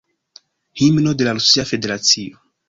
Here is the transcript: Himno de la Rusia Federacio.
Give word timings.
Himno 0.79 1.13
de 1.13 1.23
la 1.25 1.33
Rusia 1.35 1.63
Federacio. 1.63 2.41